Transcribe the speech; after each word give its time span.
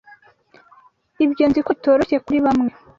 Ibyo 1.25 1.43
nziko 1.49 1.69
bitoroshye 1.75 2.17
kuri 2.25 2.37
bamwe 2.45 2.71